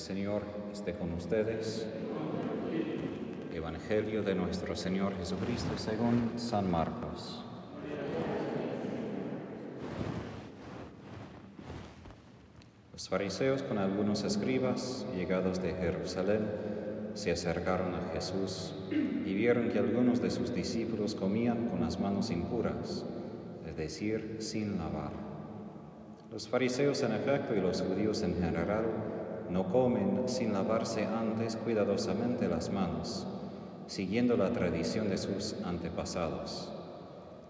[0.00, 1.86] Señor esté con ustedes.
[3.52, 7.44] Evangelio de nuestro Señor Jesucristo según San Marcos.
[12.94, 16.46] Los fariseos con algunos escribas llegados de Jerusalén
[17.12, 22.30] se acercaron a Jesús y vieron que algunos de sus discípulos comían con las manos
[22.30, 23.04] impuras,
[23.68, 25.12] es decir, sin lavar.
[26.32, 29.19] Los fariseos en efecto y los judíos en general
[29.50, 33.26] no comen sin lavarse antes cuidadosamente las manos,
[33.86, 36.72] siguiendo la tradición de sus antepasados.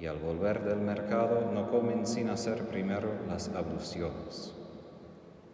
[0.00, 4.52] Y al volver del mercado no comen sin hacer primero las abluciones.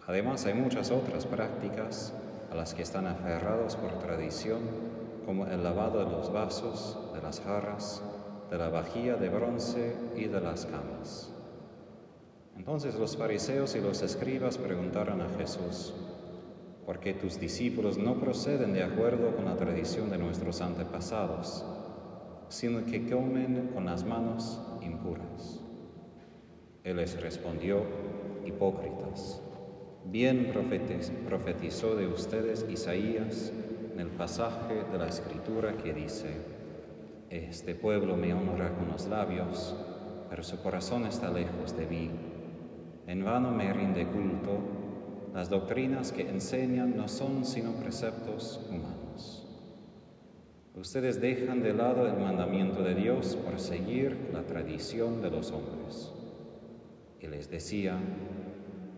[0.06, 2.14] Además hay muchas otras prácticas
[2.50, 4.61] a las que están aferrados por tradición,
[5.27, 8.02] como el lavado de los vasos, de las jarras,
[8.50, 11.30] de la vajilla de bronce y de las camas.
[12.56, 15.92] Entonces los fariseos y los escribas preguntaron a Jesús,
[16.89, 21.62] ¿por qué tus discípulos no proceden de acuerdo con la tradición de nuestros antepasados,
[22.48, 25.61] sino que comen con las manos impuras?
[26.84, 27.83] Él les respondió,
[28.47, 29.42] hipócritas.
[30.06, 30.50] Bien
[31.27, 33.52] profetizó de ustedes Isaías
[33.92, 36.30] en el pasaje de la escritura que dice,
[37.28, 39.77] Este pueblo me honra con los labios,
[40.30, 42.11] pero su corazón está lejos de mí.
[43.06, 44.78] En vano me rinde culto,
[45.39, 49.47] las doctrinas que enseñan no son sino preceptos humanos.
[50.75, 56.12] Ustedes dejan de lado el mandamiento de Dios por seguir la tradición de los hombres.
[57.20, 57.97] Y les decía,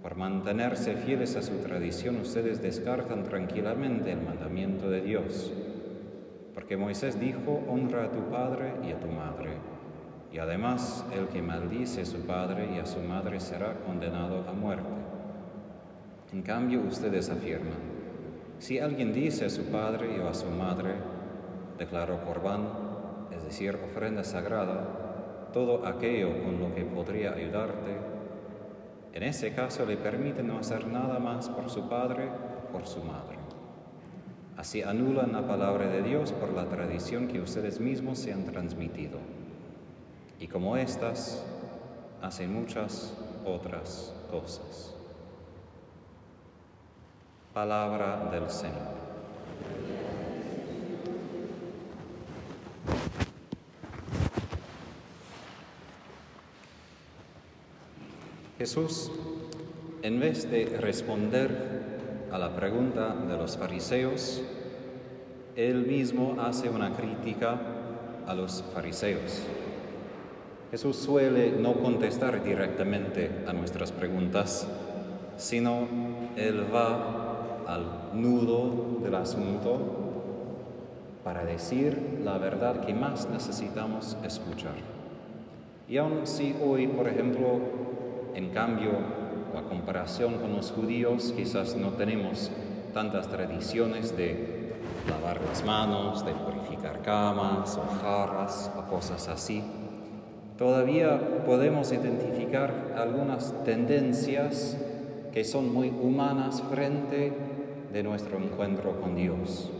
[0.00, 5.52] por mantenerse fieles a su tradición, ustedes descartan tranquilamente el mandamiento de Dios.
[6.54, 9.50] Porque Moisés dijo, honra a tu padre y a tu madre.
[10.32, 14.54] Y además, el que maldice a su padre y a su madre será condenado a
[14.54, 14.99] muerte.
[16.32, 17.74] En cambio, ustedes afirman,
[18.60, 20.94] si alguien dice a su padre o a su madre,
[21.76, 22.68] declaró corbán,
[23.34, 27.96] es decir, ofrenda sagrada, todo aquello con lo que podría ayudarte,
[29.12, 33.02] en ese caso le permite no hacer nada más por su padre o por su
[33.02, 33.38] madre.
[34.56, 39.18] Así anulan la palabra de Dios por la tradición que ustedes mismos se han transmitido.
[40.38, 41.44] Y como estas,
[42.22, 44.99] hacen muchas otras cosas.
[47.52, 49.00] Palabra del Señor.
[58.56, 59.10] Jesús,
[60.02, 64.42] en vez de responder a la pregunta de los fariseos,
[65.56, 67.58] él mismo hace una crítica
[68.28, 69.42] a los fariseos.
[70.70, 74.68] Jesús suele no contestar directamente a nuestras preguntas,
[75.36, 75.88] sino
[76.36, 77.29] él va
[77.70, 77.84] al
[78.20, 79.78] nudo del asunto
[81.22, 84.74] para decir la verdad que más necesitamos escuchar.
[85.88, 87.60] Y aun si hoy, por ejemplo,
[88.34, 88.90] en cambio,
[89.56, 92.50] a comparación con los judíos, quizás no tenemos
[92.92, 94.74] tantas tradiciones de
[95.08, 99.62] lavar las manos, de purificar camas o jarras o cosas así.
[100.58, 104.76] Todavía podemos identificar algunas tendencias
[105.32, 107.32] que son muy humanas frente
[107.92, 109.70] de nuestro encuentro con Dios.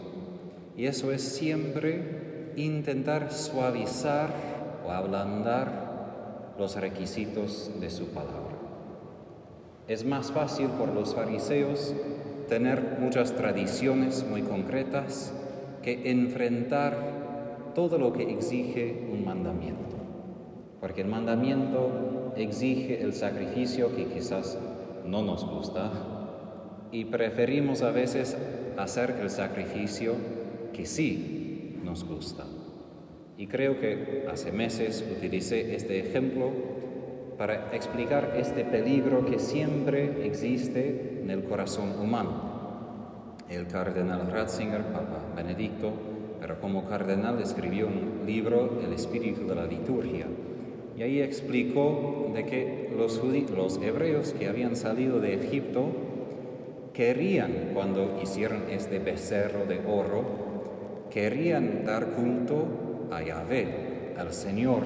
[0.76, 4.30] Y eso es siempre intentar suavizar
[4.86, 8.56] o ablandar los requisitos de su palabra.
[9.88, 11.94] Es más fácil por los fariseos
[12.48, 15.32] tener muchas tradiciones muy concretas
[15.82, 19.96] que enfrentar todo lo que exige un mandamiento.
[20.80, 24.58] Porque el mandamiento exige el sacrificio que quizás
[25.06, 25.90] no nos gusta
[26.92, 28.36] y preferimos a veces
[28.76, 30.14] hacer el sacrificio
[30.72, 32.44] que sí nos gusta.
[33.36, 36.50] Y creo que hace meses utilicé este ejemplo
[37.38, 42.50] para explicar este peligro que siempre existe en el corazón humano.
[43.48, 45.92] El cardenal Ratzinger, Papa Benedicto,
[46.40, 50.26] pero como cardenal escribió un libro, El espíritu de la liturgia,
[50.96, 53.22] y ahí explicó de que los,
[53.56, 55.88] los hebreos que habían salido de Egipto
[56.92, 64.82] querían, cuando hicieron este becerro de oro, querían dar culto a Yahvé, al Señor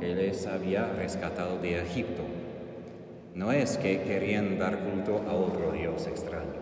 [0.00, 2.22] que les había rescatado de Egipto.
[3.34, 6.60] No es que querían dar culto a otro Dios extraño.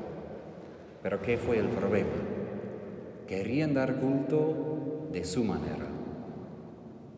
[1.03, 2.11] Pero ¿qué fue el problema?
[3.27, 5.87] Querían dar culto de su manera.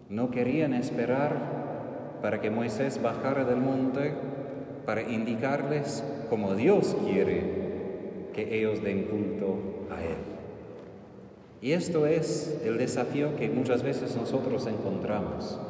[0.08, 4.14] No querían esperar para que Moisés bajara del monte
[4.84, 7.42] para indicarles cómo Dios quiere
[8.32, 9.58] que ellos den culto
[9.90, 10.16] a Él.
[11.60, 15.60] Y esto es el desafío que muchas veces nosotros encontramos.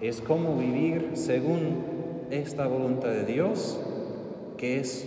[0.00, 1.92] Es cómo vivir según
[2.30, 3.80] esta voluntad de Dios,
[4.56, 5.06] que es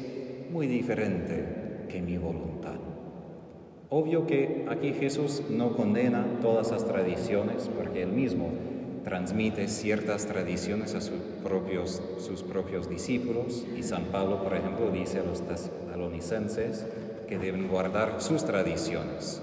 [0.51, 2.75] muy diferente que mi voluntad.
[3.89, 8.49] Obvio que aquí Jesús no condena todas las tradiciones, porque él mismo
[9.05, 15.19] transmite ciertas tradiciones a sus propios, sus propios discípulos, y San Pablo, por ejemplo, dice
[15.19, 16.85] a los tesalonicenses
[17.27, 19.41] que deben guardar sus tradiciones.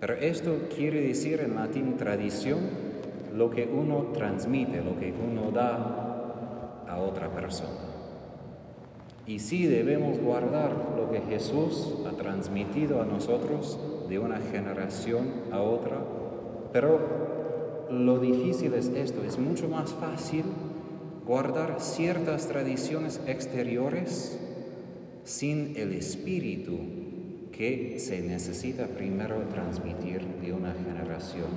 [0.00, 2.60] Pero esto quiere decir en latín tradición
[3.34, 7.70] lo que uno transmite, lo que uno da a otra persona.
[9.26, 13.78] Y sí debemos guardar lo que Jesús ha transmitido a nosotros
[14.08, 15.96] de una generación a otra,
[16.72, 17.43] pero
[17.94, 20.44] lo difícil es esto, es mucho más fácil
[21.26, 24.38] guardar ciertas tradiciones exteriores
[25.24, 26.78] sin el espíritu
[27.50, 31.48] que se necesita primero transmitir de una generación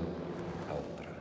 [0.69, 1.11] a otra.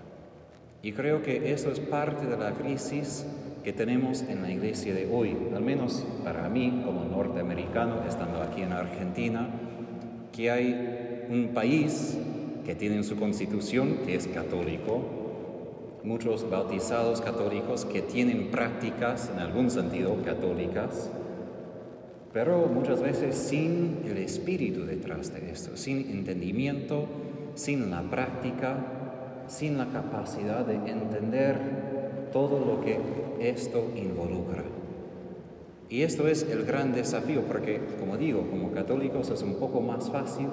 [0.83, 3.27] Y creo que eso es parte de la crisis
[3.65, 8.63] que tenemos en la iglesia de hoy, al menos para mí como norteamericano, estando aquí
[8.63, 9.49] en Argentina,
[10.31, 12.17] que hay un país
[12.67, 15.01] que tiene su constitución que es católico,
[16.03, 21.09] muchos bautizados católicos que tienen prácticas en algún sentido católicas,
[22.33, 27.07] pero muchas veces sin el espíritu detrás de esto, sin entendimiento,
[27.55, 32.99] sin la práctica, sin la capacidad de entender todo lo que
[33.39, 34.65] esto involucra.
[35.89, 40.11] Y esto es el gran desafío, porque, como digo, como católicos es un poco más
[40.11, 40.49] fácil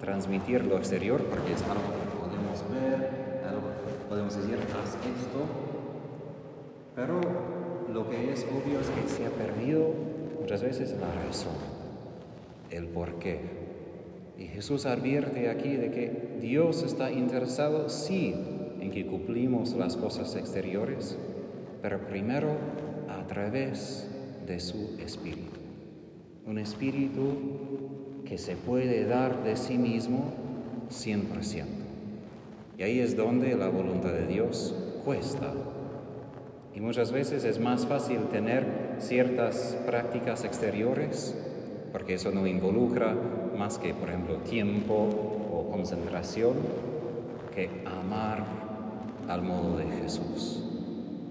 [0.00, 5.44] transmitir lo exterior, porque es algo que podemos ver, algo que podemos decir, haz esto,
[6.94, 7.20] pero
[7.92, 9.90] lo que es obvio es que se ha perdido
[10.40, 11.54] muchas veces la razón,
[12.70, 13.40] el por qué.
[14.38, 18.34] Y Jesús advierte aquí de que Dios está interesado, sí,
[18.80, 21.16] en que cumplimos las cosas exteriores,
[21.80, 22.50] pero primero
[23.08, 24.08] a través
[24.46, 25.60] de su espíritu.
[26.46, 27.85] Un espíritu
[28.26, 30.32] que se puede dar de sí mismo
[30.90, 31.64] 100%.
[32.78, 34.74] Y ahí es donde la voluntad de Dios
[35.04, 35.52] cuesta.
[36.74, 41.34] Y muchas veces es más fácil tener ciertas prácticas exteriores,
[41.92, 43.14] porque eso no involucra
[43.56, 45.08] más que, por ejemplo, tiempo
[45.50, 46.54] o concentración,
[47.54, 48.44] que amar
[49.28, 50.62] al modo de Jesús.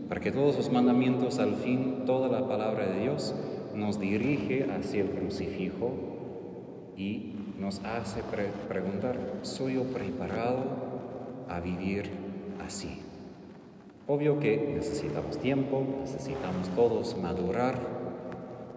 [0.09, 3.35] Para que todos los mandamientos, al fin, toda la palabra de Dios
[3.75, 6.14] nos dirige hacia el crucifijo
[6.97, 8.21] y nos hace
[8.67, 10.63] preguntar, ¿soy yo preparado
[11.49, 12.09] a vivir
[12.65, 13.01] así?
[14.07, 17.75] Obvio que necesitamos tiempo, necesitamos todos madurar,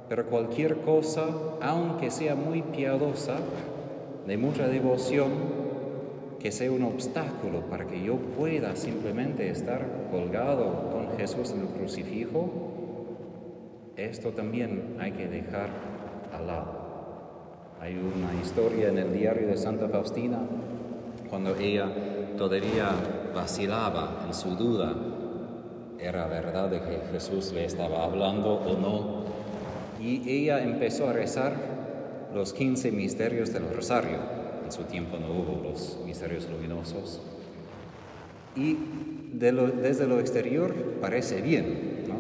[0.08, 1.26] pero cualquier cosa,
[1.60, 3.36] aunque sea muy piadosa,
[4.26, 5.30] de mucha devoción,
[6.38, 11.66] que sea un obstáculo para que yo pueda simplemente estar colgado con Jesús en el
[11.68, 12.48] crucifijo,
[13.96, 15.68] esto también hay que dejar
[16.32, 16.88] al lado.
[17.80, 20.40] Hay una historia en el diario de Santa Faustina
[21.30, 21.88] cuando ella
[22.36, 22.90] todavía
[23.34, 24.94] vacilaba en su duda,
[25.98, 29.25] era verdad que Jesús le estaba hablando o no,
[30.02, 31.54] y ella empezó a rezar
[32.35, 37.23] los 15 misterios del rosario en su tiempo no hubo los misterios luminosos.
[38.54, 38.76] Y
[39.32, 42.16] desde lo exterior parece bien, ¿no?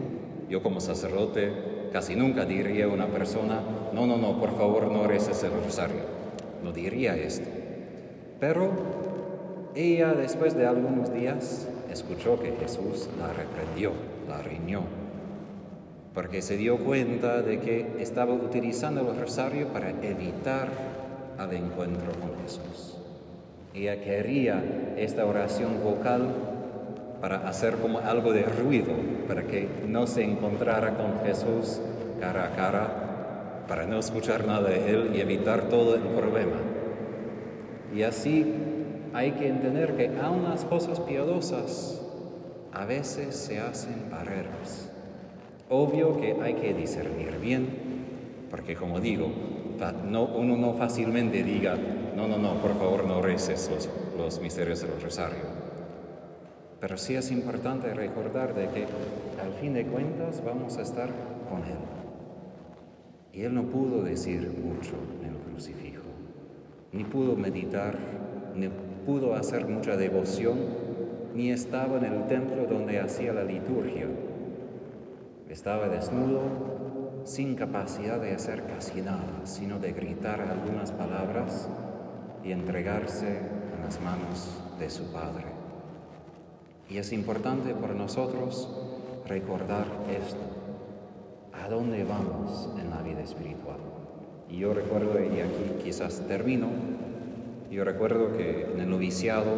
[0.48, 1.50] Yo como sacerdote
[1.92, 3.60] casi nunca diría una persona,
[3.92, 6.18] no, no, no, por favor no reces el rosario.
[6.62, 7.48] No diría esto.
[8.40, 8.70] Pero
[9.74, 13.92] ella después de algunos días escuchó que Jesús la reprendió,
[14.28, 14.82] la riñó,
[16.14, 20.68] porque se dio cuenta de que estaba utilizando el rosario para evitar
[21.38, 22.96] al encuentro con Jesús.
[23.74, 26.57] Ella quería esta oración vocal
[27.20, 28.92] para hacer como algo de ruido,
[29.26, 31.80] para que no se encontrara con Jesús
[32.20, 36.56] cara a cara, para no escuchar nada de Él y evitar todo el problema.
[37.94, 38.54] Y así
[39.12, 42.02] hay que entender que aun las cosas piadosas
[42.72, 44.90] a veces se hacen barreras.
[45.68, 47.68] Obvio que hay que discernir bien,
[48.50, 49.30] porque como digo,
[50.08, 51.76] no, uno no fácilmente diga,
[52.16, 55.67] no, no, no, por favor no reces los, los misterios del rosario.
[56.80, 58.86] Pero sí es importante recordar de que
[59.42, 61.08] al fin de cuentas vamos a estar
[61.48, 61.78] con Él.
[63.32, 66.02] Y Él no pudo decir mucho en el crucifijo,
[66.92, 67.96] ni pudo meditar,
[68.54, 68.68] ni
[69.04, 70.58] pudo hacer mucha devoción,
[71.34, 74.06] ni estaba en el templo donde hacía la liturgia.
[75.48, 76.68] Estaba desnudo,
[77.24, 81.68] sin capacidad de hacer casi nada, sino de gritar algunas palabras
[82.44, 85.57] y entregarse en las manos de su Padre.
[86.90, 88.68] Y es importante para nosotros
[89.26, 90.40] recordar esto.
[91.52, 93.76] ¿A dónde vamos en la vida espiritual?
[94.48, 96.68] Y yo recuerdo, y aquí quizás termino,
[97.70, 99.52] yo recuerdo que en el noviciado,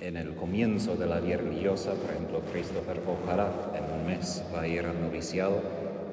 [0.00, 4.60] en el comienzo de la vida religiosa, por ejemplo, Christopher ojalá en un mes va
[4.60, 5.56] a ir al noviciado,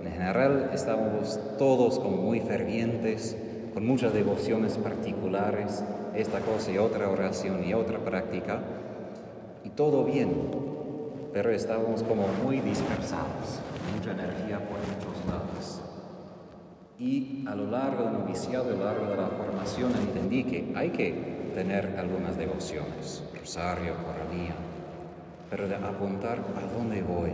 [0.04, 3.38] en general estábamos todos como muy fervientes,
[3.76, 5.84] con muchas devociones particulares,
[6.16, 8.62] esta cosa y otra oración y otra práctica,
[9.80, 10.30] todo bien,
[11.32, 13.62] pero estábamos como muy dispersados,
[13.96, 15.82] mucha energía por muchos lados.
[17.00, 20.90] Y a lo largo del noviciado, a lo largo de la formación, entendí que hay
[20.90, 24.54] que tener algunas devociones, rosario, coralía,
[25.50, 27.32] pero de apuntar a dónde voy.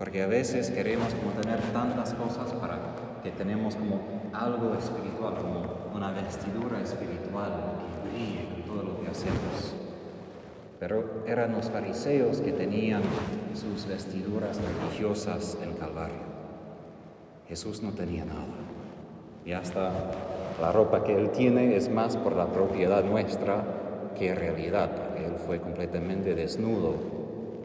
[0.00, 2.76] Porque a veces queremos como tener tantas cosas para
[3.22, 4.00] que tenemos como
[4.32, 7.52] algo espiritual, como una vestidura espiritual
[8.02, 9.83] que brille con todo lo que hacemos.
[10.86, 13.00] Pero eran los fariseos que tenían
[13.54, 16.18] sus vestiduras religiosas en Calvario.
[17.48, 18.44] Jesús no tenía nada.
[19.46, 19.90] Y hasta
[20.60, 23.64] la ropa que él tiene es más por la propiedad nuestra
[24.18, 26.96] que realidad, porque él fue completamente desnudo.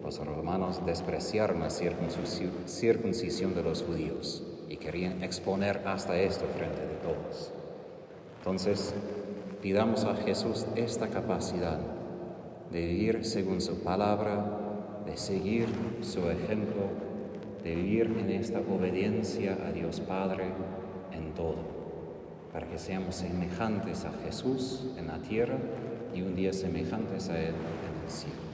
[0.01, 6.95] Los romanos despreciaron la circuncisión de los judíos y querían exponer hasta esto frente de
[7.03, 7.51] todos.
[8.37, 8.93] Entonces,
[9.61, 11.98] pidamos a Jesús esta capacidad
[12.71, 15.67] de vivir según su palabra, de seguir
[16.01, 17.09] su ejemplo
[17.63, 20.45] de vivir en esta obediencia a Dios Padre
[21.11, 21.57] en todo,
[22.53, 25.57] para que seamos semejantes a Jesús en la tierra
[26.13, 28.48] y un día semejantes a Él en el cielo.